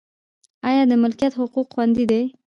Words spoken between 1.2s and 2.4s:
حقوق خوندي دي؟